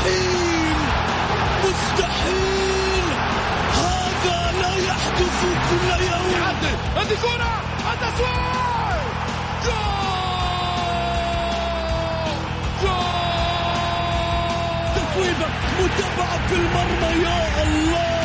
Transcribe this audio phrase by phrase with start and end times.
[0.00, 0.76] مستحيل
[1.64, 3.04] مستحيل.
[3.76, 5.38] هذا لا يحدث
[5.70, 6.30] كل يوم.
[6.96, 7.52] هذه كرة
[7.92, 9.00] التسويق
[9.64, 10.10] جول!
[12.82, 13.10] جول!
[14.96, 15.48] تسويبة
[15.80, 18.20] متابعة في المرمى يا الله.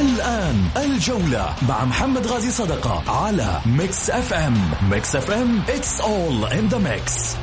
[0.00, 4.70] الآن الجولة مع محمد غازي صدقة على ميكس أف أم.
[4.90, 7.36] ميكس أف أم it's all in the mix.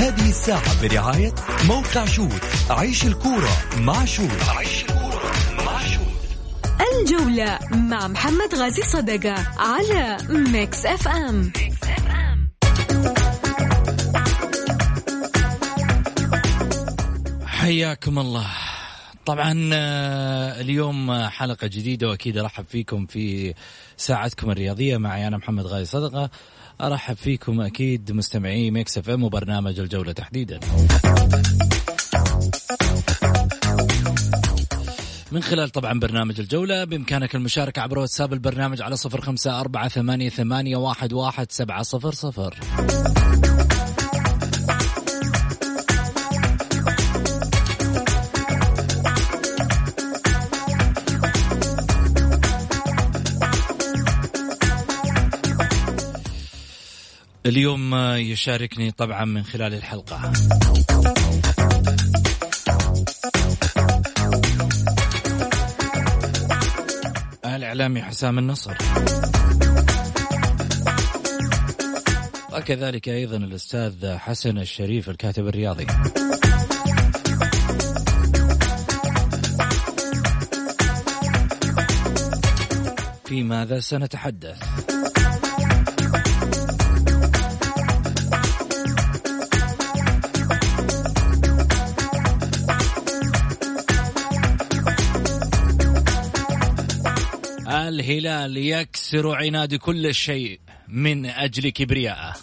[0.00, 1.34] هذه الساعة برعاية
[1.68, 5.32] موقع شوت عيش الكورة مع شوت عيش الكورة
[5.66, 6.00] مع شوت
[6.92, 11.52] الجولة مع محمد غازي صدقة على ميكس اف ام
[17.46, 18.46] حياكم الله.
[19.26, 23.54] طبعا آه، اليوم حلقة جديدة وأكيد أرحب فيكم في
[23.96, 24.96] ساعتكم الرياضية.
[24.96, 26.30] معي أنا محمد غازي صدقة.
[26.86, 30.60] أرحب فيكم أكيد مستمعي ميكس إف إم وبرنامج الجولة تحديدا.
[35.32, 40.28] من خلال طبعا برنامج الجولة بإمكانك المشاركة عبر واتساب البرنامج على صفر خمسة أربعة ثمانية,
[40.28, 42.54] ثمانية واحد, واحد سبعة صفر صفر.
[57.50, 60.32] اليوم يشاركني طبعا من خلال الحلقة.
[67.44, 68.76] الإعلامي حسام النصر.
[72.52, 75.86] وكذلك أيضا الأستاذ حسن الشريف الكاتب الرياضي.
[83.24, 85.09] في ماذا سنتحدث؟
[98.10, 102.34] الهلال يكسر عناد كل شيء من أجل كبرياءه.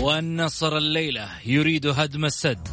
[0.00, 2.68] والنصر الليلة يريد هدم السد.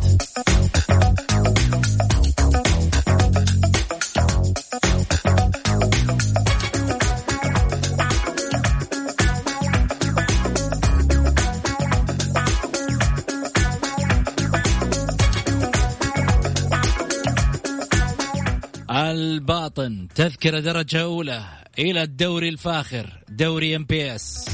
[19.80, 21.44] الباطن تذكرة درجة أولى.
[21.80, 23.24] إلى الدوري الفاخر.
[23.30, 24.50] دوري إم بي إس.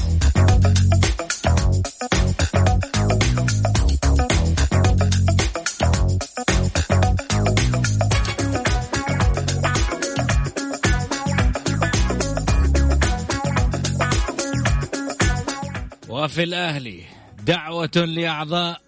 [16.08, 17.04] وفي الأهلي
[17.46, 18.80] دعوة لأعضاء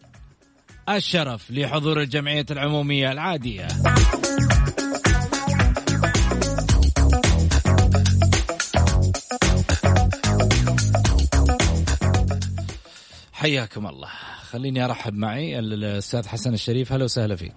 [0.88, 3.69] الشرف لحضور الجمعية العمومية العادية.
[13.42, 14.08] حياكم الله.
[14.50, 16.92] خليني أرحب معي الأستاذ حسن الشريف.
[16.92, 17.54] هلا وسهلا فيك.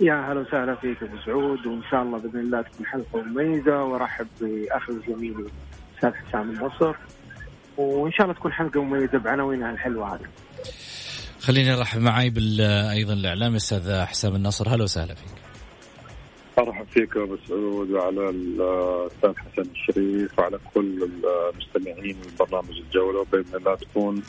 [0.00, 4.26] يا هلا وسهلا فيك أبو سعود وإن شاء الله بإذن الله تكون حلقة مميزة وأرحب
[4.40, 5.46] بأخي وزميلي
[5.94, 6.94] الأستاذ حسام النصر
[7.76, 10.26] وإن شاء الله تكون حلقة مميزة بعناوينها الحلوه هذه.
[11.40, 14.74] خليني أرحب معي بال أيضا الاعلام الأستاذ حسام النصر.
[14.74, 15.45] هلا وسهلا فيك.
[16.58, 21.08] أرحب فيك أبو سعود وعلى الأستاذ حسن الشريف وعلى كل
[21.54, 24.22] المستمعين برنامج الجولة وبإذن الله تكون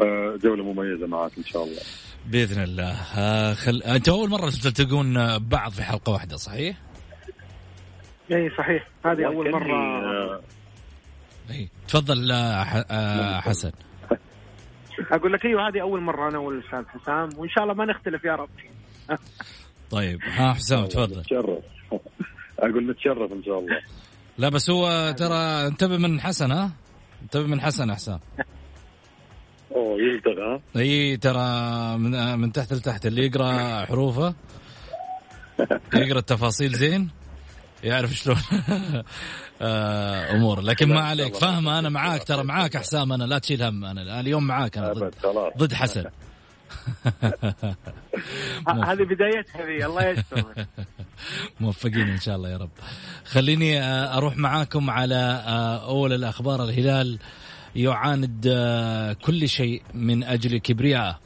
[0.00, 1.82] آه، جولة مميزة معك إن شاء الله.
[2.26, 3.82] بإذن الله آه، خل...
[3.82, 6.76] أنت أول مرة تلتقون بعض في حلقة واحدة صحيح؟
[8.32, 10.40] اي صحيح هذه أول مرة آه،
[11.50, 12.32] اي تفضل
[12.64, 13.72] ح- آه، حسن
[15.10, 18.34] أقول لك إيوه هذه أول مرة أنا والأستاذ حسام وإن شاء الله ما نختلف يا
[18.34, 18.48] رب.
[19.90, 21.18] طيب ها حسام تفضل.
[21.20, 21.58] نتشرف.
[22.58, 23.78] أقول نتشرف إن شاء الله.
[24.38, 26.70] لا بس هو ترى انتبه من حسن ها؟
[27.22, 28.20] انتبه من حسن يا حسام.
[29.74, 31.42] أوه يلدغ ها؟ إي ترى
[31.98, 34.34] من, من تحت لتحت اللي يقرأ حروفه
[35.94, 37.08] يقرأ التفاصيل زين
[37.84, 38.36] يعرف شلون
[39.62, 40.60] آه، أمور.
[40.60, 44.46] لكن ما عليك فاهم أنا معاك ترى معاك حسام أنا لا تشيل هم أنا اليوم
[44.46, 45.14] معاك أنا ضد
[45.58, 46.04] ضد حسن.
[48.90, 50.44] هذه بدايتها ذي الله يستر.
[51.60, 52.70] موفقين إن شاء الله يا رب.
[53.24, 56.64] خليني آه، أروح معاكم على آه، أول الأخبار.
[56.64, 57.18] الهلال
[57.76, 61.18] يعاند آه، كل شيء من أجل كبرياءه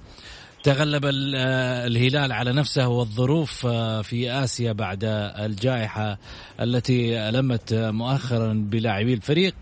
[0.63, 3.67] تغلب الهلال على نفسه والظروف
[4.03, 5.05] في آسيا بعد
[5.39, 6.19] الجائحة
[6.61, 9.55] التي ألمت مؤخرا بلاعبي الفريق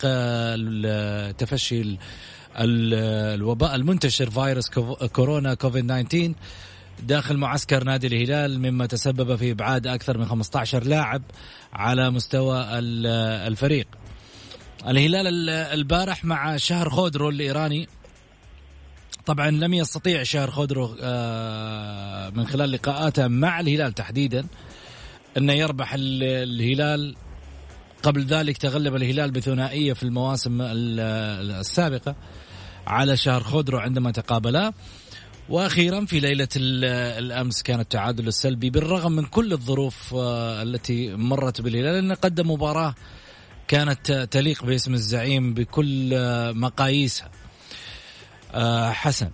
[1.36, 1.98] تفشي
[2.56, 4.70] الوباء المنتشر فيروس
[5.12, 6.34] كورونا كوفيد 19
[7.02, 11.22] داخل معسكر نادي الهلال مما تسبب في إبعاد أكثر من 15 لاعب
[11.72, 12.64] على مستوى
[13.48, 13.86] الفريق.
[14.86, 17.88] الهلال البارح مع شهر خودرو الإيراني
[19.26, 24.46] طبعا لم يستطيع شهر خودرو آه، من خلال لقاءاته مع الهلال تحديدا
[25.36, 27.16] انه يربح الهلال
[28.02, 32.14] قبل ذلك تغلب الهلال بثنائية في المواسم السابقة
[32.86, 34.72] على شهر خودرو عندما تقابلا.
[35.48, 41.94] وأخيرا في ليلة الأمس كان التعادل السلبي بالرغم من كل الظروف آه، التي مرت بالهلال
[41.94, 42.94] انه قدم مباراة
[43.68, 47.30] كانت تليق باسم الزعيم بكل آه، مقاييسها.
[48.54, 49.30] آه، حسن.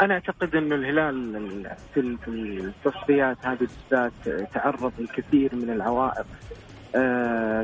[0.00, 6.26] أنا أعتقد أن الهلال في التصفيات هذه بالذات تعرض لكثير من العوائق.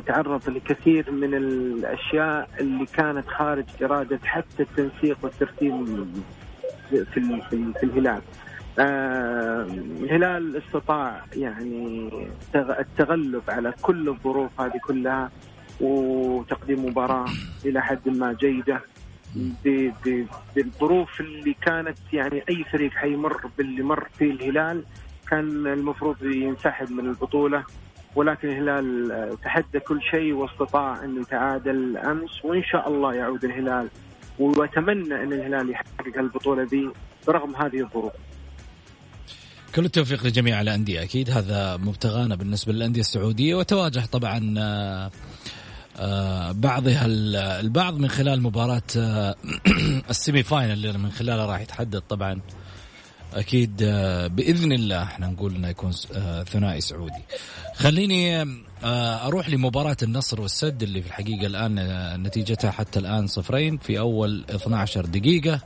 [0.06, 6.06] تعرض لكثير من الأشياء اللي كانت خارج إرادة حتى التنسيق والترتيب
[6.91, 7.05] في
[7.50, 8.23] في, في الهلال.
[8.79, 9.62] آه،
[10.00, 12.11] الهلال استطاع يعني
[12.55, 15.31] التغلب على كل الظروف هذه كلها
[15.81, 17.29] وتقديم مباراة
[17.65, 18.81] إلى حد ما جيدة
[20.56, 24.85] بالظروف اللي كانت يعني أي فريق حيمر باللي مر فيه الهلال
[25.31, 27.65] كان المفروض ينسحب من البطولة
[28.17, 33.89] ولكن الهلال تحدى كل شيء واستطاع انه يتعادل أمس وإن شاء الله يعود الهلال
[34.39, 36.91] واتمنى أن الهلال يحقق البطولة ذي
[37.27, 38.12] برغم هذه الظروف.
[39.75, 45.11] كل التوفيق لجميع الأندية أكيد هذا مبتغانا بالنسبة للأندية السعودية وتواجه طبعا آه،
[45.99, 47.07] آه، بعضها
[47.61, 49.35] البعض من خلال مباراة آه،
[50.11, 52.41] السيمي فاينل من خلالها راح يتحدد طبعا
[53.35, 53.77] أكيد
[54.35, 55.93] بإذن الله إحنا نقول إنه يكون
[56.44, 57.23] ثنائي سعودي.
[57.75, 58.47] خليني
[58.85, 65.06] أروح لمباراة النصر والسد اللي في الحقيقة الآن نتيجتها حتى الآن صفرين في أول 12
[65.06, 65.61] دقيقة.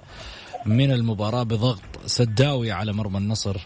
[0.66, 3.56] من المباراة بضغط سداوي على مرمى النصر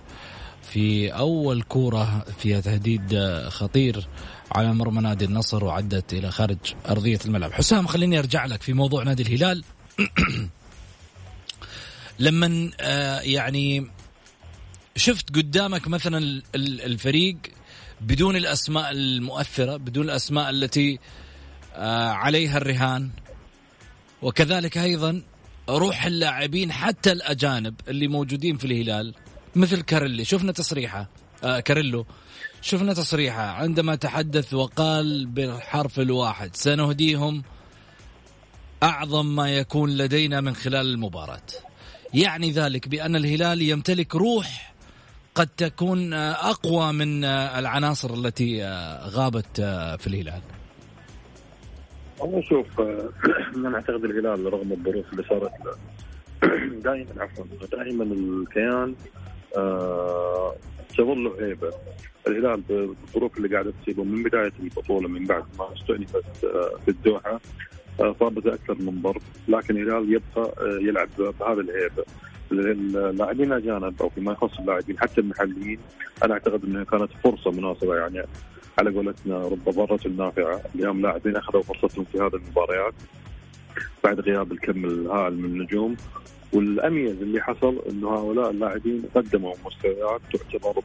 [0.62, 3.18] في أول كورة فيها تهديد
[3.48, 4.08] خطير
[4.52, 6.56] على مرمى نادي النصر وعدت إلى خارج
[6.88, 9.64] أرضية الملعب حسام خليني أرجع لك في موضوع نادي الهلال
[12.18, 13.90] لما آه، يعني
[14.96, 17.36] شفت قدامك مثلا الفريق
[18.00, 20.98] بدون الأسماء المؤثرة بدون الأسماء التي
[21.74, 23.10] آه، عليها الرهان.
[24.22, 25.22] وكذلك أيضا
[25.68, 29.14] روح اللاعبين حتى الأجانب اللي موجودين في الهلال
[29.56, 30.24] مثل كاريلي.
[30.24, 31.08] شفنا تصريحه
[31.44, 32.06] آه كاريلو.
[32.62, 33.42] شفنا تصريحه.
[33.42, 37.42] عندما تحدث وقال بالحرف الواحد سنهديهم
[38.82, 41.67] أعظم ما يكون لدينا من خلال المباراة.
[42.14, 44.75] يعني ذلك بأن الهلال يمتلك روح
[45.34, 49.60] قد تكون آه، أقوى من آه، العناصر التي آه، غابت
[50.00, 50.40] في الهلال.
[52.19, 52.81] والله شوف
[53.56, 55.76] أنا أعتقد الهلال رغم الظروف اللي صارت له
[56.84, 58.94] دائما عفوا دائما الكيان
[59.56, 60.54] آه
[60.99, 61.72] تظل هيبه
[62.28, 67.40] الهلال بالظروف اللي قاعدة تصيبه من بداية البطولة من بعد ما استؤنفت آه في الدوحة
[68.00, 72.04] آه صابت أكثر من ضرب لكن الهلال يبقى آه يلعب بهذا الهيبه
[72.52, 75.78] اللاعبين الأجانب أو فيما يخص اللاعبين حتى المحليين
[76.24, 78.22] أنا أعتقد إنها كانت فرصة مناسبة يعني
[78.78, 82.94] على قولتنا رب ضارة نافعة اليوم لاعبين أخذوا فرصتهم في هذه المباريات
[84.04, 85.96] بعد غياب الكم الهائل من النجوم.
[86.52, 90.82] والأميز اللي حصل أنه هؤلاء اللاعبين قدموا مستويات تعتبر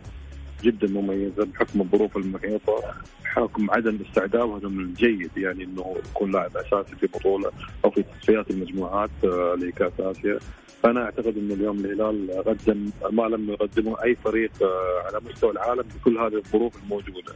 [0.63, 2.81] جدا مميزة بحكم الظروف المحيطة
[3.23, 7.51] بحكم عدم استعدادهم الجيد يعني إنه يكون لاعب أساسي في بطولة
[7.85, 10.39] أو في تصفيات المجموعات آه، لكأس آسيا
[10.83, 15.83] فأنا أعتقد ان اليوم الهلال قدم ما لم يقدمه أي فريق آه، على مستوى العالم
[15.95, 17.33] بكل هذه الظروف الموجودة.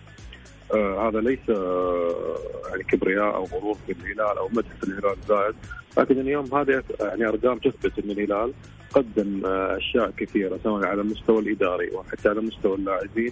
[0.73, 2.37] آه هذا ليس آه
[2.69, 5.55] يعني كبرياء أو غرور في الهلال أو مدح في الهلال زائد
[5.97, 8.53] لكن اليوم هذه يعني أرقام تثبت إن الهلال
[8.93, 13.31] قدم آه أشياء كثيرة سواء على المستوى الإداري وحتى على مستوى اللاعبين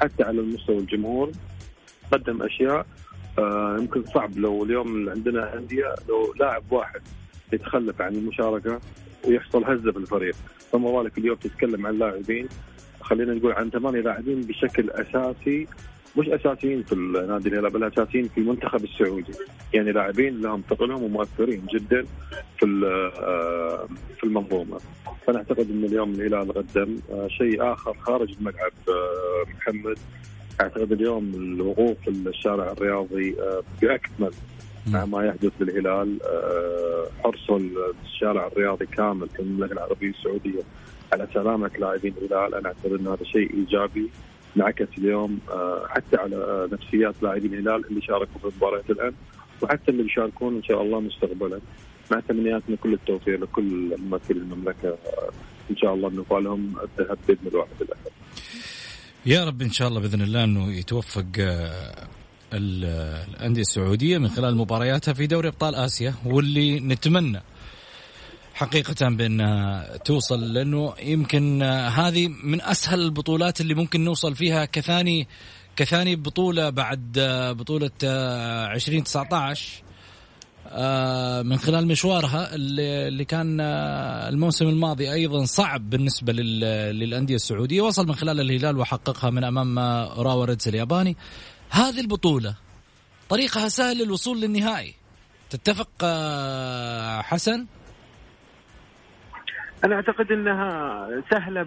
[0.00, 1.30] حتى على المستوى الجمهور.
[2.12, 2.86] قدم أشياء
[3.38, 7.00] آه يمكن صعب لو اليوم عندنا أندية لو لاعب واحد
[7.52, 8.80] يتخلف عن المشاركة
[9.28, 10.34] ويحصل هزة في الفريق
[10.72, 12.48] فما بالك اليوم تتكلم عن لاعبين.
[13.00, 15.66] خلينا نقول عن ثمانية لاعبين بشكل أساسي.
[16.16, 19.32] مش أساسيين في النادي الهلال بل أساسيين في المنتخب السعودي.
[19.74, 22.06] يعني لاعبين لهم ثقلهم ومؤثرين جدا
[22.58, 22.66] في
[23.22, 23.88] آه،
[24.18, 24.80] في المنظومة.
[25.26, 29.98] فانا اعتقد إن اليوم الهلال قدم آه، شيء آخر خارج الملعب آه، محمد.
[30.60, 33.36] أعتقد اليوم الوقوف في الشارع الرياضي
[33.82, 34.30] بأكمل
[34.86, 36.18] مع ما يحدث بالهلال.
[37.24, 37.50] حرص
[38.04, 40.62] الشارع الرياضي كامل في المملكة العربية السعودية
[41.12, 42.54] على سلامة لاعبين الهلال.
[42.54, 44.10] أنا اعتبر إن هذا شيء إيجابي.
[44.56, 49.12] انعكس اليوم آه، حتى على نفسيات لاعبين الهلال اللي شاركوا في مباراه الآن
[49.62, 51.60] وحتى اللي بيشاركون إن شاء الله مستقبلا
[52.12, 55.30] مع تمنياتنا كل التوفيق لكل ممثلي المملكة آه،
[55.70, 58.10] إن شاء الله نوفى الذهب بإذن الواحد الآخر.
[59.26, 61.26] يا رب إن شاء الله بإذن الله إنه يتوفق
[62.54, 67.40] الأندية السعودية من خلال مبارياتها في دوري أبطال آسيا واللي نتمنى
[68.62, 75.28] حقيقة بأنها توصل لأنه يمكن هذه من أسهل البطولات اللي ممكن نوصل فيها كثاني
[75.76, 77.18] كثاني بطولة بعد
[77.58, 79.82] بطولة 2019
[80.68, 88.14] آه، من خلال مشوارها اللي كان الموسم الماضي أيضا صعب بالنسبة للأندية السعودية وصل من
[88.14, 89.78] خلال الهلال وحققها من أمام
[90.18, 91.16] راوا ريدز الياباني
[91.70, 92.54] هذه البطولة
[93.28, 94.94] طريقها سهل للوصول للنهائي
[95.50, 97.66] تتفق آه، حسن؟
[99.84, 101.66] أنا أعتقد أنها سهلة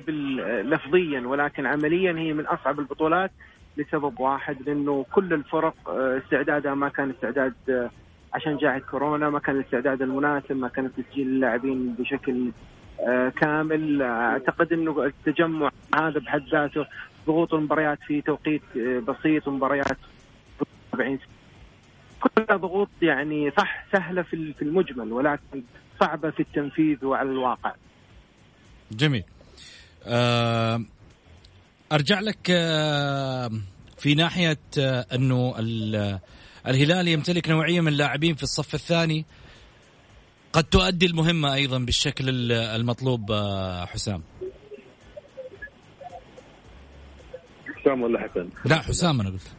[0.61, 3.31] لفظيا ولكن عمليا هي من أصعب البطولات
[3.77, 7.89] لسبب واحد لأنه كل الفرق آه، استعدادها ما كان استعداد آه،
[8.33, 12.51] عشان جائحة كورونا ما كان الاستعداد المناسب ما كان تسجيل اللاعبين بشكل
[13.35, 16.85] كامل أعتقد أنه التجمع هذا بحد ذاته
[17.27, 19.97] ضغوط المباريات في توقيت آه، بسيط ومباريات
[20.93, 21.19] 40
[22.19, 25.63] كلها ضغوط يعني صح سهلة في المجمل ولكن
[25.99, 27.73] صعبة في التنفيذ وعلى الواقع.
[28.91, 29.23] جميل.
[30.05, 30.81] أه
[31.91, 33.51] أرجع لك أه
[33.97, 35.55] في ناحية أه أنه
[36.67, 39.25] الهلال يمتلك نوعية من اللاعبين في الصف الثاني
[40.53, 44.23] قد تؤدي المهمة أيضا بالشكل المطلوب آه، حسام.
[47.81, 49.51] حسام ولا حسن؟ لا حسام أنا قلت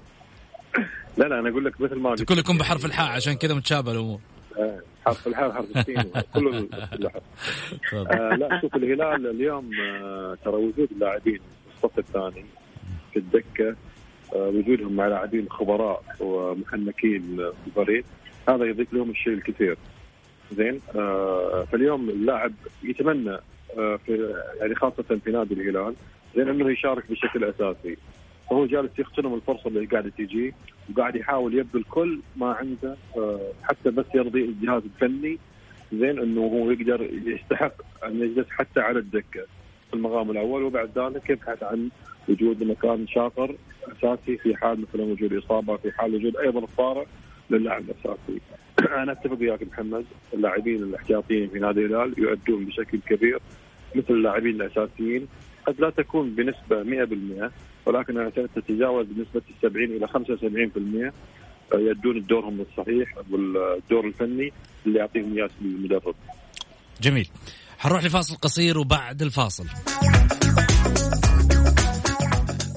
[1.19, 4.21] لا لا أنا أقول لك مثل ما قلت كلكم بحرف الحاء عشان كذا متشابه الأمور
[4.21, 4.36] آه،
[5.07, 5.97] حرف الحاء حرف السين
[6.35, 6.69] كله
[7.95, 12.45] آه لا شوف الهلال اليوم آه ترى وجود اللاعبين في الصف الثاني
[13.13, 13.77] في الدكة
[14.35, 18.05] آه وجودهم مع لاعبين خبراء ومحنكين في الفريق
[18.49, 19.77] هذا يضيف لهم الشيء الكثير.
[20.53, 23.39] زين آه فاليوم اللاعب يتمنى
[23.79, 25.95] آه في يعني خاصة في نادي الهلال
[26.37, 27.97] زين أنه يشارك بشكل أساسي.
[28.51, 30.55] فهو جالس يغتنم الفرصة اللي قاعدة تجي
[30.91, 35.39] وقاعد يحاول يبذل كل ما عنده آه، حتى بس يرضي الجهاز الفني
[35.93, 37.73] زين إنه هو يقدر يستحق
[38.07, 39.41] أن يجلس حتى على الدكة
[39.91, 41.91] في المقام الأول وبعد ذلك يبحث عن
[42.29, 47.05] وجود مكان شاطر أساسي في حال مثلا وجود إصابة في حال وجود أيضا الطارئ
[47.51, 48.41] للاعب الأساسي.
[49.03, 53.39] أنا أتفق وياك محمد اللاعبين الأحتياطيين في نادي الهلال يؤدون بشكل كبير
[53.95, 55.29] مثل اللاعبين الأساسيين
[55.67, 56.83] قد لا تكون بنسبة
[57.49, 57.51] 100%
[57.87, 61.13] ولكن تتجاوز بنسبة 70 إلى 75%
[61.75, 64.53] يدون دورهم الصحيح والدور الفني
[64.87, 66.15] اللي يعطيهم اياه المدرب.
[67.03, 67.29] جميل.
[67.79, 69.67] حنروح لفاصل قصير وبعد الفاصل.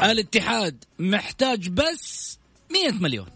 [0.04, 2.40] الاتحاد محتاج بس
[2.72, 3.28] 100 مليون.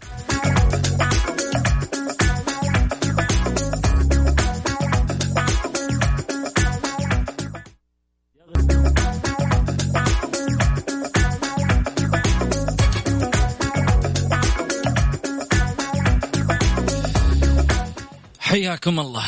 [18.64, 19.24] حياكم الله.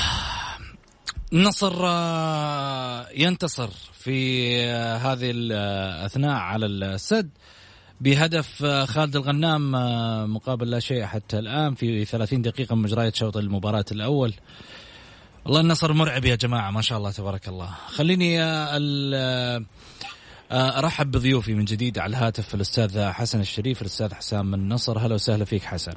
[1.32, 7.30] النصر آه، ينتصر في آه، هذه الاثناء على السد
[8.00, 9.72] بهدف آه، خالد الغنام
[10.34, 14.34] مقابل لا شيء حتى الآن في 30 دقيقة من مجريات شوط المباراة الأول.
[15.44, 17.70] والله النصر مرعب يا جماعة ما شاء الله تبارك الله.
[17.88, 18.42] خليني
[20.52, 24.98] أرحب بضيوفي من جديد على الهاتف الأستاذ حسن الشريف الأستاذ حسام النصر.
[24.98, 25.94] هلا وسهلا فيك حسن.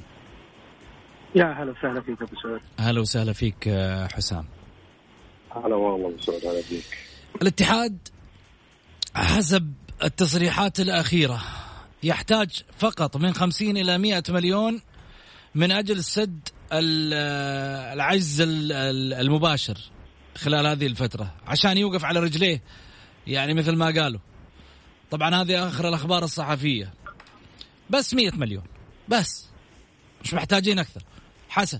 [1.35, 2.61] يا هلا وسهلا فيك أبو سعود.
[2.79, 4.45] هلا وسهلا فيك آه، حسام.
[5.55, 6.83] هلا والله أبو سعود هلا فيك.
[7.41, 7.97] الاتحاد
[9.15, 11.41] حسب التصريحات الأخيرة.
[12.03, 14.81] يحتاج فقط من 50 إلى 100 مليون
[15.55, 16.39] من أجل سد
[16.71, 19.77] آه، العجز المباشر
[20.35, 22.61] خلال هذه الفترة عشان يوقف على رجليه
[23.27, 24.19] يعني مثل ما قالوا.
[25.11, 26.93] طبعا هذه آخر الأخبار الصحفية.
[27.89, 28.63] بس 100 مليون
[29.07, 29.49] بس.
[30.23, 31.01] مش محتاجين أكثر.
[31.49, 31.79] حسن.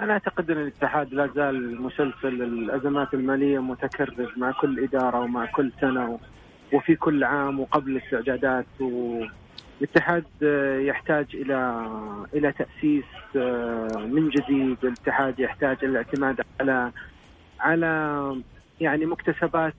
[0.00, 5.72] أنا أعتقد أن الاتحاد لا زال مسلسل الأزمات المالية متكرر مع كل إدارة ومع كل
[5.80, 6.18] سنة
[6.72, 8.66] وفي كل عام وقبل الاستعدادات
[9.80, 10.24] الاتحاد
[10.88, 11.86] يحتاج إلى
[12.34, 13.04] إلى تأسيس
[13.96, 14.78] من جديد.
[14.84, 16.92] الاتحاد يحتاج الاعتماد على
[17.60, 18.42] على
[18.80, 19.74] يعني مكتسبات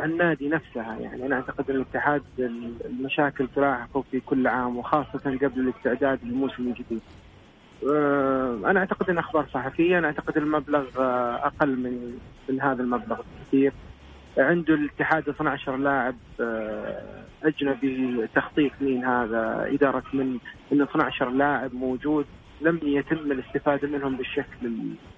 [0.00, 0.96] النادي نفسها.
[1.00, 2.22] يعني أنا أعتقد أن الاتحاد
[2.84, 7.02] المشاكل تلاحقه في كل عام وخاصة قبل الاستعداد للموسم الجديد.
[7.90, 13.20] آه، أنا أعتقد أن أخبار صحفية أنا أعتقد المبلغ آه، أقل من من هذا المبلغ
[13.20, 13.72] بكثير.
[14.38, 20.38] عنده الاتحاد 12 لاعب آه، أجنبي تخطيط مين هذا إدارة من
[20.72, 22.26] من 12 لاعب موجود
[22.60, 24.66] لم يتم الاستفادة منهم بالشكل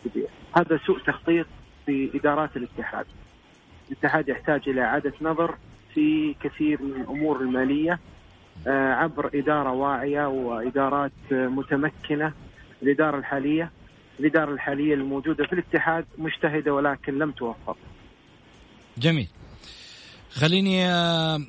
[0.07, 0.29] الكبير.
[0.57, 1.47] هذا سوء تخطيط.
[1.87, 3.07] في إدارات الاتحاد
[3.91, 5.55] الاتحاد يحتاج إلى اعاده نظر
[5.95, 7.99] في كثير من الأمور المالية
[8.67, 12.33] عبر إدارة واعية وإدارات متمكنة
[12.83, 13.71] الإدارة الحالية
[14.21, 17.77] الإدارة الحالية الموجودة في الاتحاد مجتهدة ولكن لم توفق.
[18.99, 19.29] جميل.
[20.31, 21.41] خليني آه،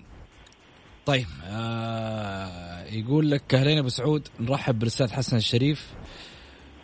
[1.06, 5.94] طيب آه يقول لك اهلين ابو سعود نرحب بالأستاذ حسن الشريف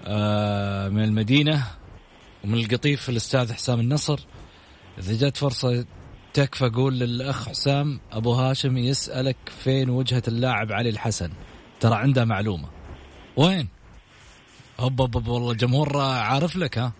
[0.06, 1.64] آه من المدينة
[2.44, 4.20] ومن القطيف الأستاذ حسام النصر.
[4.98, 5.86] إذا جت فرصة
[6.34, 11.30] تكفى قول للأخ حسام أبو هاشم يسألك فين وجهة اللاعب علي الحسن؟
[11.80, 12.70] ترى عنده معلومة.
[13.38, 13.68] وين؟
[14.80, 16.94] هوب هوب والله الجمهور عارف لك ها؟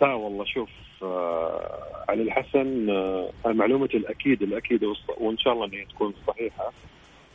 [0.00, 0.68] لا والله شوف
[1.02, 4.84] آه علي الحسن آه معلومتي الأكيد الأكيد
[5.18, 6.72] وإن شاء الله إنها تكون صحيحة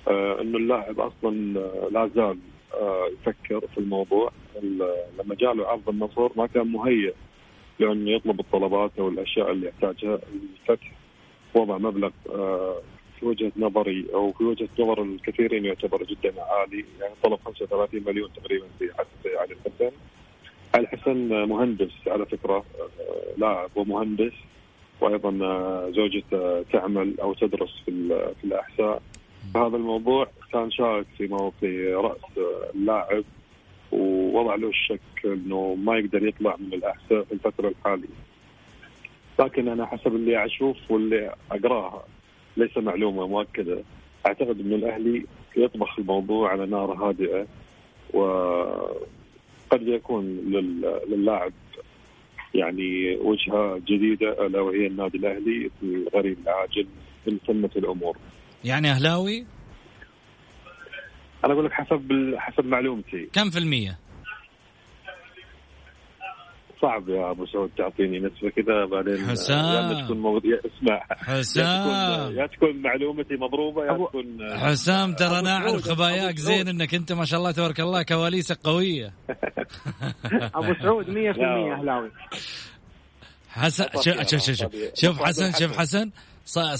[0.07, 2.37] آه إنه اللاعب أصلا آه لا زال
[2.73, 4.31] آه يفكر في الموضوع.
[5.19, 7.13] لما جاء له عرض النصر ما كان مهيئ
[7.79, 10.91] لأنه يطلب الطلبات أو الأشياء اللي يحتاجها الفتح.
[11.53, 12.81] وضع مبلغ آه
[13.19, 16.85] في وجهة نظري أو في وجهة نظر الكثيرين يعتبر جدا عالي.
[16.99, 19.91] يعني طلب 35 مليون تقريبا في حد علي الحسن.
[20.75, 22.65] علي الحسن مهندس على فكرة
[23.37, 24.33] لاعب ومهندس.
[25.01, 25.31] وأيضا
[25.91, 27.91] زوجته تعمل أو تدرس في
[28.41, 29.01] في الأحساء.
[29.55, 32.37] هذا الموضوع كان شائك في في رأس
[32.75, 33.23] اللاعب.
[33.91, 38.15] ووضع له الشك إنه ما يقدر يطلع من الأحساء في الفترة الحالية.
[39.39, 42.03] لكن أنا حسب اللي أشوف واللي أقرأها
[42.57, 43.83] ليس معلومة مؤكدة
[44.27, 45.25] أعتقد ان الأهلي
[45.57, 47.47] يطبخ الموضوع على نار هادئة
[48.13, 50.25] وقد يكون
[51.07, 51.51] للاعب
[52.53, 56.87] يعني وجهة جديدة ألا وهي النادي الأهلي في الغريب العاجل
[57.27, 58.17] ان تمت الأمور.
[58.63, 59.45] يعني أهلاوي؟
[61.45, 63.29] أنا أقول لك حسب حسب معلومتي.
[63.33, 63.97] كم في المية؟
[66.81, 69.97] صعب يا أبو سعود تعطيني نسبة كذا بعدين حسام.
[69.97, 71.01] يا تكون موضوع اسمع.
[71.09, 72.35] حسام.
[72.37, 77.39] يا تكون معلومتي مضروبة يا تكون حسام ترى نعرف خباياك زين إنك أنت ما شاء
[77.39, 79.13] الله تبارك الله كواليسك قوية.
[80.55, 82.11] أبو سعود 100% أهلاوي.
[83.49, 86.11] حسن شوف شوف شوف شوف حسن شوف حسن.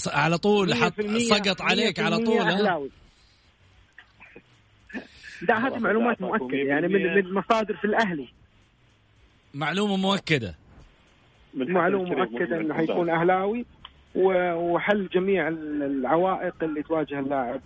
[0.06, 2.90] على طول حط سقط عليك على طول.
[5.48, 8.28] لا هذه معلومات مؤكدة يعني من من مصادر في الأهلي.
[9.54, 10.54] معلومة مؤكدة.
[11.54, 13.66] معلومة مؤكدة إنه حيكون أهلاوي
[14.14, 17.60] وحل جميع العوائق اللي تواجه اللاعب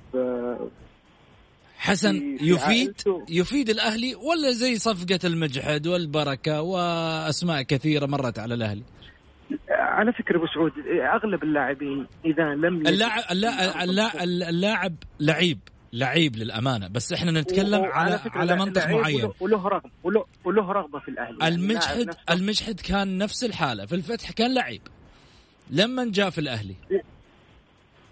[1.78, 2.94] حسن يفيد
[3.28, 8.82] يفيد الأهلي ولا زي صفقة المجحد والبركة وأسماء كثيرة مرت على الأهلي؟
[9.70, 15.58] على فكرة أبو سعود أغلب اللاعبين إذا لم اللاعب اللاعب اللاعب لعيب.
[15.92, 16.88] لعيب للأمانة.
[16.88, 19.30] بس إحنا نتكلم على على منطق معين.
[19.40, 21.38] وله رغبة وله, وله رغبة في الأهلي.
[21.40, 23.86] يعني المجحد المجحد كان نفس الحالة.
[23.86, 24.82] في الفتح كان لعيب.
[25.70, 26.74] لما جاء في الأهلي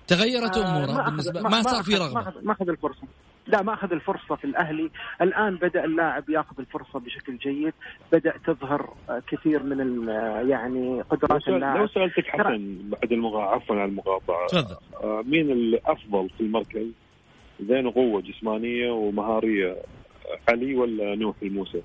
[0.07, 2.33] تغيرت أموره آه بالنسبة ما, ما صار في رغبة.
[2.43, 3.03] ما أخذ الفرصة.
[3.47, 4.91] لا ما أخذ الفرصة في الأهلي.
[5.23, 7.75] الآن بدأ اللاعب يأخذ الفرصة بشكل جيد.
[8.13, 8.95] بدأ تظهر
[9.29, 10.09] كثير من
[10.51, 11.77] يعني قدرات اللاعب.
[11.77, 14.77] لو سألتك حسن بعد المقاطعه عفوا على المقاطعه تفضل.
[15.03, 16.87] آه مين الأفضل في المركز؟
[17.63, 19.77] ذهنه قوة جسمانية ومهارية
[20.49, 21.83] علي ولا نوح الموسى؟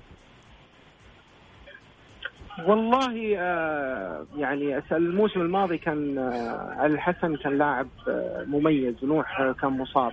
[2.66, 10.12] والله آه يعني الموسم الماضي كان آه الحسن كان لاعب آه مميز ونوح كان مصاب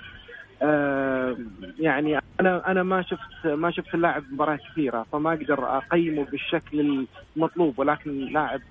[1.79, 7.79] يعني أنا أنا ما شفت ما شفت اللاعب مباريات كثيرة فما أقدر أقيمه بالشكل المطلوب
[7.79, 8.61] ولكن لاعب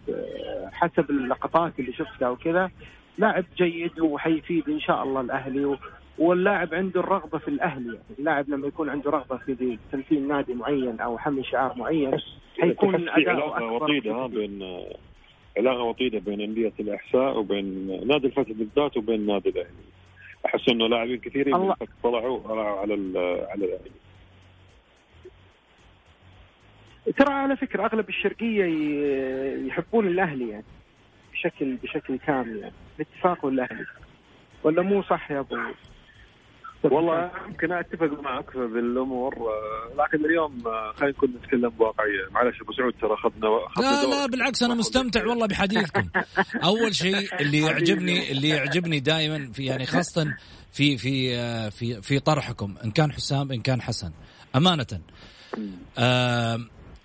[0.72, 2.70] حسب اللقطات اللي شفتها وكذا
[3.18, 5.77] لاعب جيد وحيفيد إن شاء الله الأهلي
[6.18, 7.87] واللاعب عنده الرغبة في الأهلي.
[7.87, 12.18] يعني اللاعب لما يكون عنده رغبة في تمثيل نادي معين أو حمل شعار معين
[12.61, 14.83] حيكون علاقة وطيدة بين
[15.59, 19.87] علاقة وطيدة بين أندية الإحساء وبين نادي الفتح بالذات وبين النادي الأهلي.
[20.46, 22.98] أحس إنه لاعبين كثيرين من طلعوا على
[23.48, 23.90] على الأهلي.
[27.16, 28.64] ترى على فكرة أغلب الشرقية
[29.66, 30.64] يحبون الأهلي يعني
[31.33, 33.87] بشكل بشكل كامل يعني باتفاق الاهلي
[34.64, 35.57] ولا مو صح يا أبو
[36.84, 39.34] والله يمكن أتفق معك بالامور
[39.98, 40.62] لكن اليوم
[40.96, 45.46] خلينا نكون نتكلم بواقعيه معلش أبو سعود ترى أخذنا لا لا بالعكس أنا مستمتع والله
[45.46, 46.08] بحديثكم.
[46.64, 50.34] أول شيء اللي يعجبني اللي يعجبني دائما في يعني خاصة
[50.72, 51.36] في في
[51.70, 54.12] في في طرحكم إن كان حسام إن كان حسن.
[54.56, 55.00] أمانة.
[55.98, 56.58] آه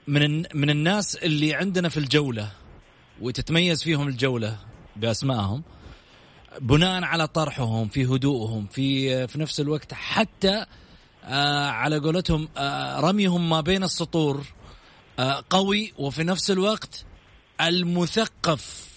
[0.07, 2.51] من من الناس اللي عندنا في الجولة
[3.21, 4.57] وتتميز فيهم الجولة
[4.95, 5.63] بأسمائهم
[6.59, 10.65] بناء على طرحهم في هدوءهم في في نفس الوقت حتى
[11.23, 14.45] آه على قولتهم آه رميهم ما بين السطور
[15.19, 17.05] آه قوي وفي نفس الوقت
[17.61, 18.90] المثقف.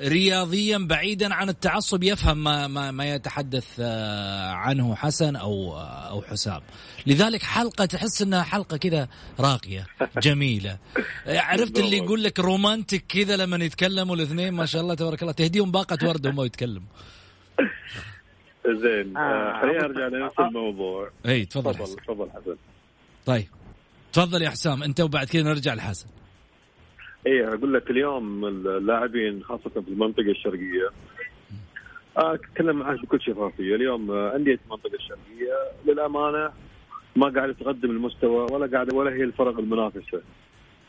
[0.00, 6.22] رياضيا بعيدا عن التعصب يفهم ما ما, ما يتحدث آه، عنه حسن أو آه، أو
[6.22, 6.60] حسام.
[7.06, 9.08] لذلك حلقة تحس إنها حلقة كذا
[9.40, 9.86] راقية
[10.22, 10.78] جميلة.
[11.26, 15.32] عرفت اللي يقول لك رومانتك كذا لما يتكلموا الاثنين؟ ما شاء الله تبارك الله.
[15.32, 16.88] تهديهم باقة ورد وهم يتكلموا.
[18.82, 21.10] زين آه خلينا نرجع لنفس الموضوع.
[21.26, 22.56] إي تفضل تفضل تفضل حسن.
[23.26, 23.46] طيب.
[24.12, 26.06] تفضل يا حسام أنت وبعد كذا نرجع لحسن.
[27.26, 30.88] اي أقول لك اليوم اللاعبين خاصة في المنطقة الشرقية.
[32.16, 35.54] أتكلم معك بكل شفافيه اليوم أندية المنطقة الشرقية
[35.86, 36.50] للأمانة
[37.16, 40.22] ما قاعدة تقدم المستوى ولا قاعدة ولا هي الفرق المنافسة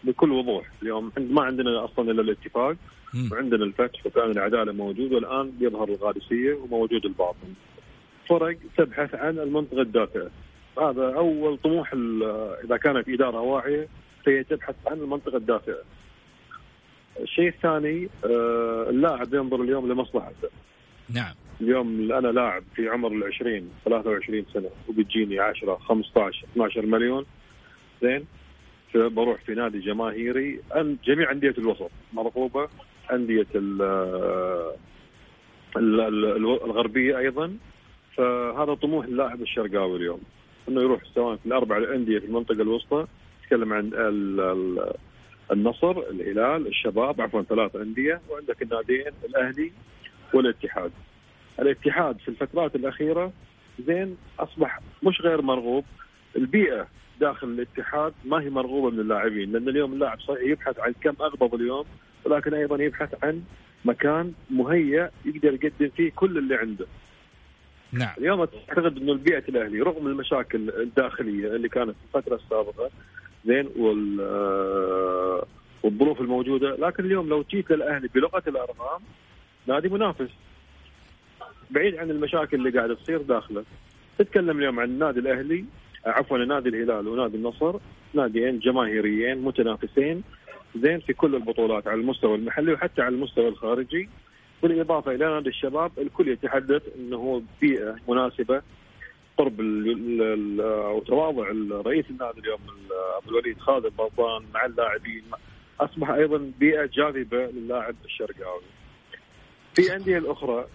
[0.04, 0.72] بكل وضوح.
[0.82, 2.76] اليوم ما عندنا أصلا إلا الاتفاق
[3.32, 7.54] وعندنا الفتح وكان العدالة موجود والآن بيظهر القادسيه وموجود الباطن.
[8.30, 10.30] فرق تبحث عن المنطقة الدافئة.
[10.78, 11.94] هذا أول طموح
[12.64, 13.88] إذا كانت إدارة واعية
[14.26, 15.82] فهي تبحث عن المنطقة الدافئة.
[17.22, 20.50] الشيء الثاني آه، اللاعب ينظر اليوم لمصلحته
[21.10, 21.34] نعم.
[21.62, 27.26] اليوم أنا لاعب في عمر ال 20 23 سنة وبتجيني 10 15 12 مليون.
[28.02, 28.26] زين؟
[28.96, 30.60] بروح في نادي جماهيري
[31.06, 32.70] جميع أندية الوسط مرغوبة
[33.12, 33.48] أندية
[35.76, 37.58] الغربية أيضا.
[38.18, 40.22] فهذا طموح اللاعب الشرقاوي اليوم
[40.70, 43.08] إنه يروح سواء في الأربع الانديه في المنطقة الوسطى.
[43.48, 43.92] تكلم عن
[45.52, 49.72] النصر الهلال الشباب عفوا ثلاث أندية وعندك الناديين الأهلي
[50.34, 50.92] والاتحاد
[51.60, 53.34] الاتحاد في الفترات الأخيرة
[53.88, 55.86] زين أصبح مش غير مرغوب
[56.36, 56.88] البيئة
[57.20, 61.54] داخل الاتحاد ما هي مرغوبة من اللاعبين لأن اليوم اللاعب صحيح يبحث عن كم اقبض
[61.54, 61.86] اليوم
[62.26, 63.44] ولكن أيضا يبحث عن
[63.86, 66.86] مكان مهيأ يقدر يقدم فيه كل اللي عنده.
[67.92, 68.14] نعم.
[68.18, 72.90] اليوم أعتقد إنه البيئة الأهلي رغم المشاكل الداخلية اللي كانت في الفترة السابقة
[73.46, 75.46] زين وال آه،
[75.84, 76.76] والظروف الموجودة.
[76.76, 79.02] لكن اليوم لو جيت للأهلي بلغة الأرقام
[79.68, 80.30] نادي منافس.
[81.72, 83.64] بعيد عن المشاكل اللي قاعدة تصير داخله.
[84.18, 85.66] تتكلم اليوم عن النادي الأهلي
[86.06, 87.80] عفوا نادي الهلال ونادي النصر
[88.14, 90.24] ناديين جماهيريين متنافسين.
[90.76, 94.10] زين في كل البطولات على المستوى المحلي وحتى على المستوى الخارجي.
[94.64, 98.62] بالإضافة إلى نادي الشباب الكل يتحدث إنه بيئة مناسبة
[99.40, 99.62] قرب
[100.62, 101.44] أو تواضع
[101.86, 102.60] رئيس النادي اليوم
[103.18, 105.24] ابو الوليد خالد البرطان مع اللاعبين.
[105.80, 108.62] أصبح أيضا بيئة جاذبة للاعب الشرقاوي.
[109.76, 110.66] في أندية الأخرى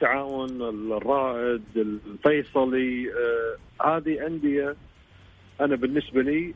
[0.00, 4.76] تعاون الرائد الفيصلي آه هذه أندية
[5.60, 6.54] أنا بالنسبة لي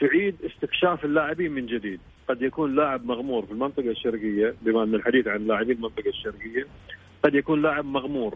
[0.00, 2.00] تعيد استكشاف اللاعبين من جديد.
[2.28, 6.66] قد يكون لاعب مغمور في المنطقة الشرقية بما أن الحديث عن لاعبين المنطقة الشرقية
[7.24, 8.34] قد يكون لاعب مغمور.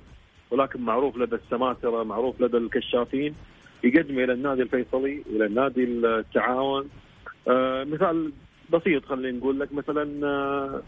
[0.50, 3.34] ولكن معروف لدى السماسرة معروف لدى الكشافين
[3.84, 6.88] يقدم إلى النادي الفيصلي إلى النادي التعاون.
[7.48, 8.32] آه مثال
[8.72, 10.82] بسيط خلينا نقول لك مثلا آه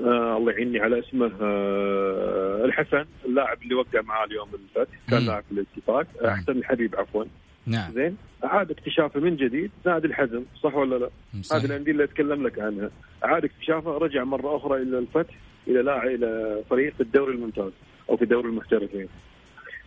[0.00, 5.42] آه الله يعيني على اسمه آه الحسن اللاعب اللي وقع معاه اليوم الفتح كان لاعب
[5.42, 6.06] في الاتفاق.
[6.22, 7.24] آه حسن الحبيب عفوا.
[7.66, 7.92] نعم.
[7.92, 9.70] زين أعاد اكتشافه من جديد.
[9.86, 11.10] نادي الحزم صح ولا لا؟
[11.52, 12.90] هذه الأندية اللي أتكلم لك عنها.
[13.24, 15.34] أعاد اكتشافه رجع مرة أخرى إلى الفتح.
[15.68, 17.72] إلى لاعب إلى فريق في الدوري الممتاز
[18.10, 19.08] أو في دوري المحترفين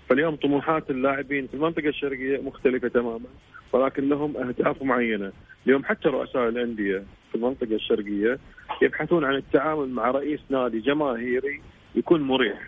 [0.09, 3.27] فاليوم طموحات اللاعبين في المنطقة الشرقية مختلفة تماما
[3.73, 5.31] ولكن لهم أهداف معينة
[5.67, 8.39] اليوم حتى رؤساء الأندية في المنطقة الشرقية
[8.81, 11.61] يبحثون عن التعامل مع رئيس نادي جماهيري
[11.95, 12.67] يكون مريح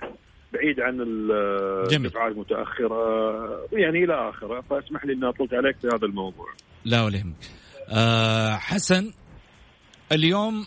[0.54, 6.47] بعيد عن الدفعات المتأخرة يعني إلى آخره فأسمح لي اني اطلت عليك في هذا الموضوع.
[6.86, 7.36] لا ولا يهمك.
[7.89, 9.12] أه حسن
[10.12, 10.65] اليوم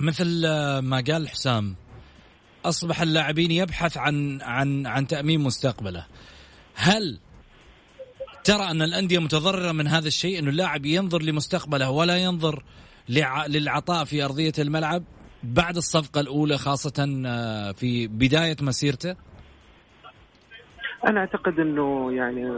[0.00, 0.48] مثل
[0.80, 1.76] ما قال حسام
[2.64, 6.06] أصبح اللاعبين يبحث عن عن عن تأمين مستقبله.
[6.74, 7.18] هل
[8.44, 12.64] ترى أن الأندية متضررة من هذا الشيء انه اللاعب ينظر لمستقبله ولا ينظر
[13.48, 15.04] للعطاء في أرضية الملعب
[15.42, 19.16] بعد الصفقة الأولى خاصة آه، في بداية مسيرته؟
[21.06, 22.52] أنا أعتقد إنه يعني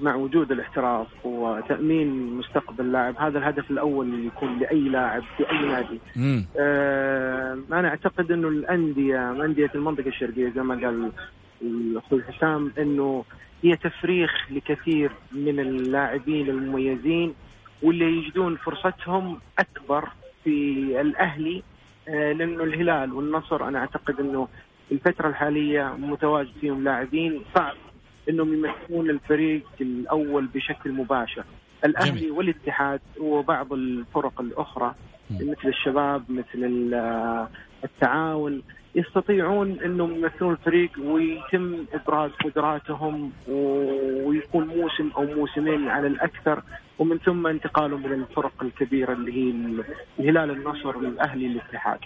[0.00, 5.66] مع وجود الاحتراف وتأمين مستقبل اللاعب هذا الهدف الأول اللي يكون لأي لاعب في أي
[5.66, 6.00] نادي.
[6.58, 11.12] آه أنا أعتقد إنه الأندية أندية المنطقة الشرقية زي ما قال
[11.62, 13.24] الاخوي حسام إنه
[13.62, 17.34] هي تفريخ لكثير من اللاعبين المميزين
[17.82, 20.08] واللي يجدون فرصتهم أكبر
[20.44, 20.50] في
[21.00, 21.62] الأهلي
[22.08, 24.48] آه لأنه الهلال والنصر أنا أعتقد إنه
[24.92, 27.74] الفترة الحالية متواجد فيهم لاعبين صعب
[28.28, 31.44] إنهم يمثلون الفريق الأول بشكل مباشر
[31.84, 32.30] الأهلي جميل.
[32.30, 34.94] والاتحاد وبعض الفرق الأخرى
[35.30, 36.90] مثل الشباب مثل
[37.84, 38.62] التعاون
[38.94, 43.32] يستطيعون إنهم يمثلون الفريق ويتم إبراز قدراتهم
[44.24, 46.62] ويكون موسم أو موسمين على الأكثر
[46.98, 49.52] ومن ثم انتقالهم إلى الفرق الكبيرة اللي هي
[50.20, 51.98] الهلال النصر الاهلي الاتحاد.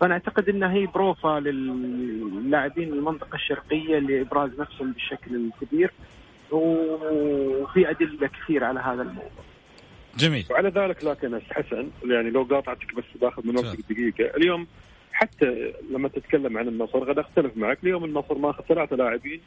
[0.00, 5.90] فأنا أعتقد إنها هي بروفا للاعبين المنطقة الشرقية لإبراز نفسهم بالشكل الكبير
[6.50, 9.30] وفي أدلة كثير على هذا الموضوع.
[10.18, 10.46] جميل.
[10.50, 14.66] وعلى ذلك لكن حسن يعني لو قاطعتك بس باخذ من وقتك دقيقة، اليوم
[15.12, 17.78] حتى لما تتكلم عن النصر قد أختلف معك.
[17.82, 19.40] اليوم النصر ماخذ ثلاثة لاعبين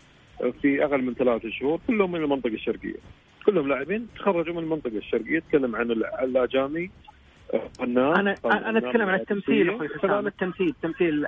[0.61, 2.95] في أقل من ثلاثة شهور كلهم من المنطقة الشرقية.
[3.45, 5.39] كلهم لاعبين تخرجوا من المنطقة الشرقية.
[5.39, 6.89] تكلم عن الأجامي
[7.79, 10.27] أنا أنا أتكلم عن التمثيل أخوي حسام.
[10.27, 11.27] التمثيل تمثيل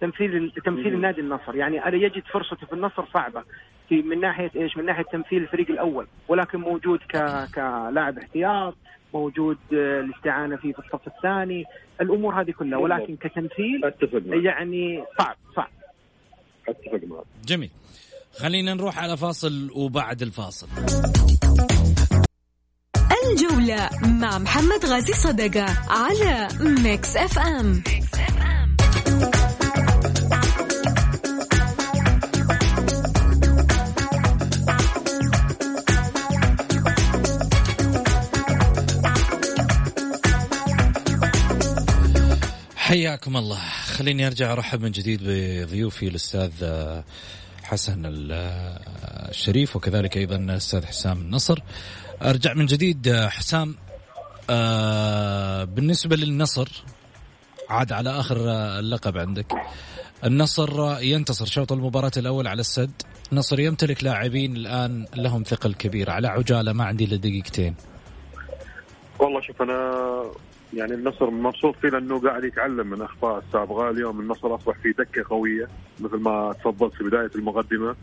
[0.00, 1.56] تمثيل تمثيل النادي النصر.
[1.56, 3.42] يعني أنا يجد فرصته في النصر صعبة.
[3.88, 6.06] في من ناحية إيش؟ من ناحية تمثيل الفريق الأول.
[6.28, 7.12] ولكن موجود ك
[7.54, 8.74] كلاعب احتياط
[9.14, 11.64] موجود آه، الاستعانه فيه في الصف الثاني.
[12.00, 12.78] الأمور هذه كلها.
[12.78, 15.70] ولكن كتمثيل أتفق يعني صعب صعب.
[16.68, 17.24] أتفق معك.
[17.46, 17.70] جميل.
[18.38, 20.68] خلينا نروح على فاصل وبعد الفاصل.
[23.26, 27.82] الجولة مع محمد غازي صدقة على ميكس اف ام.
[42.76, 46.50] حياكم الله خليني أرجع أرحب من جديد بضيوفي الأستاذ
[47.62, 48.02] حسن
[49.28, 51.58] الشريف وكذلك أيضا الاستاذ حسام النصر.
[52.22, 53.74] أرجع من جديد حسام
[54.50, 56.68] آه، بالنسبة للنصر
[57.70, 58.36] عاد على آخر
[58.78, 59.52] اللقب عندك.
[60.24, 62.90] النصر ينتصر شوط المباراة الأول على السد.
[63.32, 66.10] النصر يمتلك لاعبين الآن لهم ثقل كبير.
[66.10, 67.74] على عجالة ما عندي إلا دقيقتين.
[69.18, 70.22] والله شوف أنا
[70.74, 75.24] يعني النصر مبسوط فيه لأنه قاعد يتعلم من أخطاء السابقة، اليوم النصر أصبح في دكة
[75.30, 75.68] قوية
[76.00, 77.96] مثل ما تفضلت في بداية المقدمة.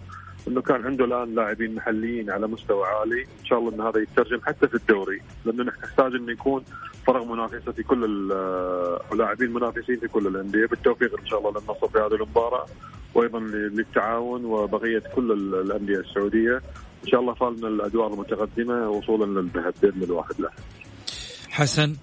[0.48, 4.40] إنه كان عنده الآن لاعبين محليين على مستوى عالي، إن شاء الله إن هذا يترجم
[4.46, 6.64] حتى في الدوري، لأنه نحتاج إنه يكون
[7.08, 8.32] فرق منافسة في كل
[9.12, 12.66] اللاعبين منافسين في كل الأندية، بالتوفيق إن شاء الله للنصر في هذه المباراة
[13.14, 16.62] وأيضا للتعاون وبقية كل الأندية السعودية،
[17.04, 20.50] إن شاء الله فالنا الادوار المتقدمة وصولا للذهب بإذن الواحد له.
[21.50, 21.96] حسن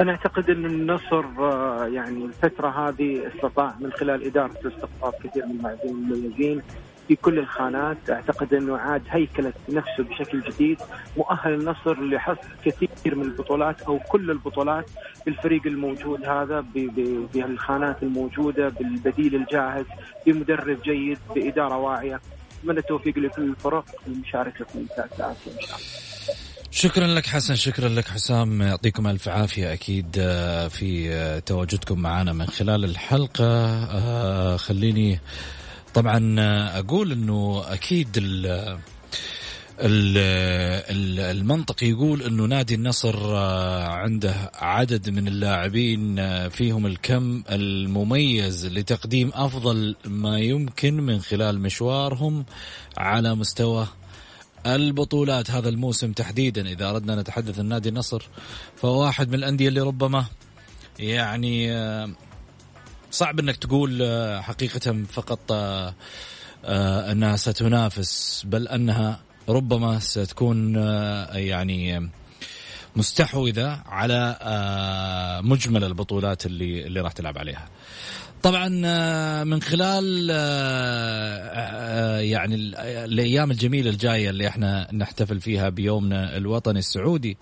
[0.00, 5.52] أنا أعتقد أن النصر آه، يعني الفترة هذه استطاع من خلال ادارته استقطاب كثير من
[5.56, 6.62] اللاعبين المميزين
[7.08, 7.96] في كل الخانات.
[8.10, 10.78] أعتقد أنه عاد هيكله نفسه بشكل جديد
[11.16, 14.90] مؤهل النصر لحصد كثير من البطولات أو كل البطولات
[15.26, 16.64] بالفريق الموجود هذا
[17.34, 19.84] بالخانات الموجودة بالبديل الجاهز
[20.26, 22.20] بمدرب جيد بإدارة واعية.
[22.60, 26.45] اتمنى التوفيق لكل الفرق المشاركه في كاس اسيا إن شاء الله.
[26.76, 28.62] شكرا لك حسن شكرا لك حسام.
[28.62, 33.44] يعطيكم ألف عافية أكيد آه، في آه، تواجدكم معنا من خلال الحلقة.
[33.44, 35.20] آه، خليني
[35.94, 36.36] طبعا
[36.78, 38.18] أقول إنه أكيد
[41.30, 43.36] المنطق يقول إنه نادي النصر
[43.86, 46.16] عنده عدد من اللاعبين
[46.48, 52.44] فيهم الكم المميز لتقديم أفضل ما يمكن من خلال مشوارهم
[52.96, 53.88] على مستوى
[54.66, 58.28] البطولات هذا الموسم تحديدا إذا أردنا نتحدث عن نادي النصر
[58.76, 60.24] فهو واحد من الأندية اللي ربما
[60.98, 62.10] يعني آه،
[63.10, 65.92] صعب إنك تقول آه، حقيقه فقط آه،
[67.12, 70.74] أنها ستنافس بل أنها ربما ستكون
[71.32, 72.10] يعني
[72.96, 74.38] مستحوذة على
[75.44, 77.68] مجمل البطولات اللي اللي راح تلعب عليها.
[78.42, 80.36] طبعا آه، من خلال آه،
[81.54, 82.54] آه، يعني
[83.04, 87.36] الأيام الجميلة الجاية اللي إحنا نحتفل فيها بيومنا الوطني السعودي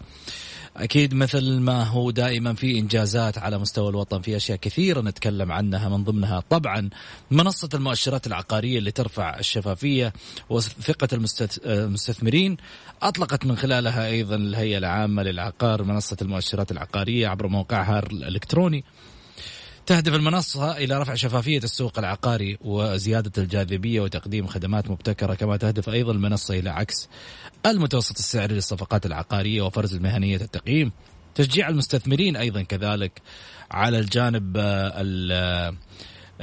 [0.76, 5.88] أكيد مثل ما هو دائما في إنجازات على مستوى الوطن في أشياء كثيرة نتكلم عنها
[5.88, 6.90] من ضمنها طبعا
[7.30, 10.12] منصة المؤشرات العقارية اللي ترفع الشفافية
[10.50, 11.09] وثقة
[11.66, 12.57] المستثمرين
[13.02, 18.85] أطلقت من خلالها أيضا الهيئة العامة للعقار منصة المؤشرات العقارية عبر موقعها الإلكتروني.
[19.87, 26.12] تهدف المنصة إلى رفع شفافية السوق العقاري وزيادة الجاذبية وتقديم خدمات مبتكرة كما تهدف أيضا
[26.12, 27.09] المنصة إلى عكس.
[27.66, 30.92] المتوسط السعري للصفقات العقارية وفرز المهنية التقييم.
[31.35, 33.23] تشجيع المستثمرين أيضا كذلك.
[33.70, 34.57] على الجانب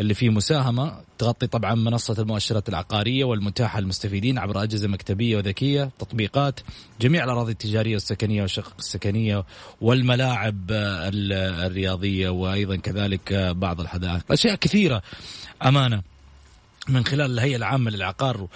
[0.01, 6.59] اللي فيه مساهمة تغطي طبعا منصة المؤشرات العقارية والمتاحة للمستفيدين عبر أجهزة مكتبية وذكية تطبيقات
[7.01, 9.43] جميع الأراضي التجارية والسكنية والشقق السكنية
[9.81, 14.31] والملاعب الرياضية وأيضا كذلك بعض الحدائق.
[14.31, 15.01] أشياء كثيرة
[15.65, 16.01] أمانة
[16.89, 18.47] من خلال الهيئة العامة للعقار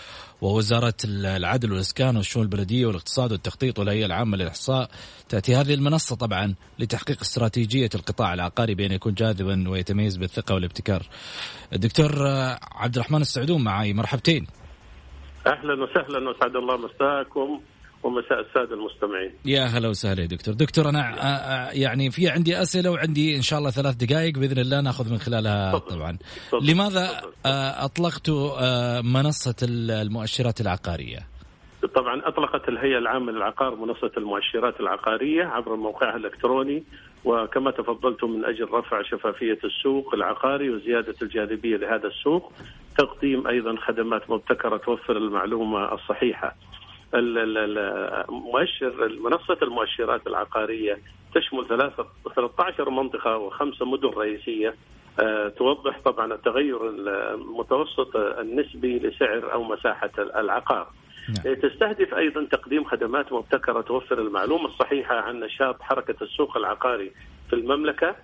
[0.45, 4.89] ووزارة العدل والإسكان والشؤون البلدية والاقتصاد والتخطيط والهيئة العامة للإحصاء
[5.29, 11.01] تأتي هذه المنصة طبعا لتحقيق استراتيجية القطاع العقاري بأن يكون جاذبا ويتميز بالثقة والابتكار.
[11.73, 12.11] دكتور
[12.71, 14.47] عبد الرحمن السعدون معي مرحبتين.
[15.47, 17.61] أهلا وسهلا وسعد الله مساكم.
[18.05, 22.61] ومساء السادة المستمعين يا هلا وسهلا يا دكتور دكتور أنا آه، آه، يعني في عندي
[22.61, 26.17] أسئلة وعندي إن شاء الله ثلاث دقائق بإذن الله نأخذ من خلالها طبعا
[26.51, 26.63] صدق.
[26.63, 27.33] لماذا صدق.
[27.45, 28.29] آه، أطلقت
[29.03, 31.19] منصة المؤشرات العقارية
[31.95, 36.83] طبعا أطلقت الهيئة العامة للعقار منصة المؤشرات العقارية عبر موقعها الإلكتروني
[37.25, 42.51] وكما تفضلتم من أجل رفع شفافية السوق العقاري وزيادة الجاذبية لهذا السوق
[42.97, 46.55] تقديم أيضا خدمات مبتكرة توفر المعلومة الصحيحة
[47.13, 50.97] المؤشر منصة المؤشرات العقارية
[51.35, 51.67] تشمل
[52.35, 54.75] 13 منطقة وخمسة مدن رئيسية.
[55.19, 60.87] آه، توضح طبعا التغير المتوسط النسبي لسعر أو مساحة العقار.
[61.29, 61.55] نعم.
[61.55, 67.11] تستهدف أيضا تقديم خدمات مبتكرة توفر المعلومة الصحيحة عن نشاط حركة السوق العقاري
[67.49, 68.15] في المملكة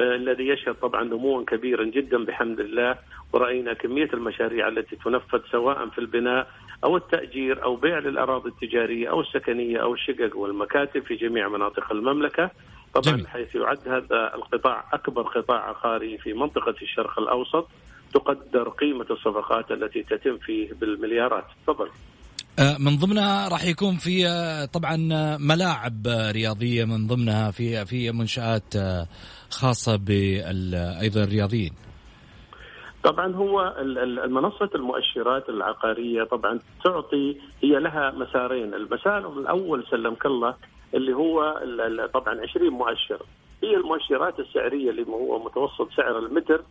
[0.00, 2.98] آه، الذي يشهد طبعا نموا كبيرا جدا بحمد الله.
[3.32, 6.46] ورأينا كمية المشاريع التي تنفذ سواء في البناء
[6.84, 12.50] أو التأجير أو بيع للأراضي التجارية أو السكنية أو الشقق والمكاتب في جميع مناطق المملكة.
[12.94, 13.28] طبعا جميل.
[13.28, 17.68] حيث يعد هذا القطاع أكبر قطاع عقاري في منطقة الشرق الأوسط
[18.14, 21.44] تقدر قيمة الصفقات التي تتم فيه بالمليارات.
[21.66, 21.88] تفضل.
[22.58, 24.96] آه، من ضمنها راح يكون في آه، طبعا
[25.36, 29.06] ملاعب رياضية من ضمنها في في منشآت آه،
[29.50, 31.72] خاصة بال أيضا الرياضيين.
[33.04, 38.74] طبعا هو المنصة المؤشرات العقارية طبعا تعطي هي لها مسارين.
[38.74, 40.54] المسار الأول سلمك الله
[40.94, 41.60] اللي هو
[42.14, 43.22] طبعا 20 مؤشر.
[43.62, 46.62] هي المؤشرات السعرية اللي هو متوسط سعر المتر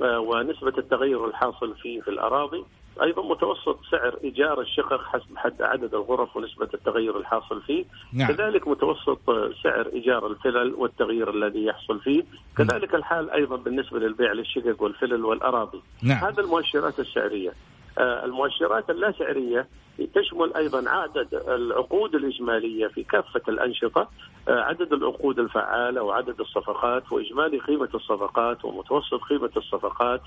[0.00, 2.64] ونسبة التغير الحاصل فيه في الأراضي.
[3.02, 7.84] أيضا متوسط سعر إيجار الشقق حسب حد عدد الغرف ونسبة التغير الحاصل فيه.
[8.12, 8.28] نعم.
[8.32, 9.20] كذلك متوسط
[9.62, 12.22] سعر إيجار الفلل والتغيير الذي يحصل فيه.
[12.56, 15.82] كذلك الحال أيضا بالنسبة للبيع للشقق والفلل والأراضي.
[16.02, 16.24] نعم.
[16.24, 17.52] هذا المؤشرات السعرية.
[17.98, 19.66] آه، المؤشرات اللا سعرية
[20.14, 24.08] تشمل أيضا عدد العقود الإجمالية في كافة الأنشطة
[24.48, 30.20] آه، عدد العقود الفعالة وعدد الصفقات وإجمالي قيمة الصفقات ومتوسط قيمة الصفقات.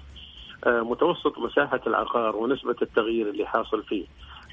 [0.67, 4.05] متوسط مساحة العقار ونسبة التغيير اللي حاصل فيه.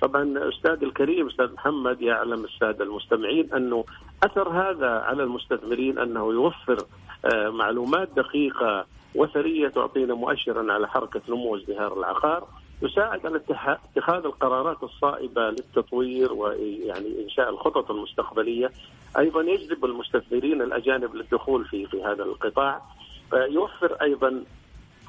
[0.03, 3.85] طبعا أستاذ الكريم أستاذ محمد يعلم السادة المستمعين أنه
[4.23, 6.79] أثر هذا على المستثمرين أنه يوفر
[7.25, 12.49] آه، معلومات دقيقة وثرية تعطينا مؤشرا على حركة نمو ازدهار العقار
[12.83, 13.41] يساعد على
[13.97, 18.71] اتخاذ القرارات الصائبة للتطوير ويعني إنشاء الخطط المستقبلية
[19.19, 22.83] أيضا يجذب المستثمرين الأجانب للدخول في في هذا القطاع
[23.33, 24.45] آه، يوفر أيضا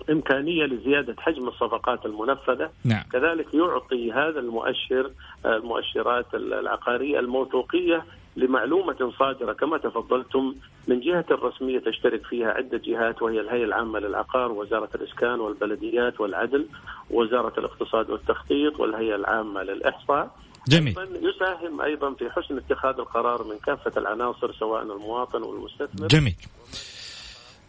[0.10, 2.70] إمكانية لزيادة حجم الصفقات المنفذة.
[2.86, 3.04] نعم.
[3.14, 5.12] كذلك يعطي هذا المؤشر
[5.46, 8.06] المؤشرات العقارية الموثوقية
[8.38, 10.56] لمعلومة صادرة كما تفضلتم
[10.88, 16.66] من جهة رسمية تشترك فيها عدة جهات وهي الهيئة العامة للعقار وزارة الإسكان والبلديات والعدل
[17.10, 20.36] وزارة الاقتصاد والتخطيط والهيئة العامة للإحصاء.
[20.68, 20.96] جميل.
[21.22, 26.08] يساهم أيضا في حسن اتخاذ القرار من كافة العناصر سواء المواطن والمستثمر.
[26.08, 26.36] جميل.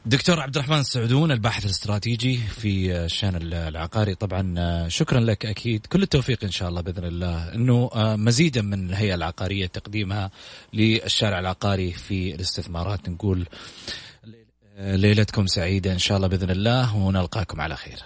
[0.08, 4.14] دكتور عبد الرحمن السعدون الباحث الاستراتيجي في الشان العقاري.
[4.14, 5.86] طبعا شكرا لك أكيد.
[5.86, 7.54] كل التوفيق إن شاء الله بإذن الله.
[7.54, 10.30] إنه مزيدا من الهيئة العقارية تقديمها
[10.72, 13.08] للشارع العقاري في الاستثمارات.
[13.08, 13.46] نقول
[14.78, 17.98] ليلتكم سعيدة إن شاء الله بإذن الله ونلقاكم على خير.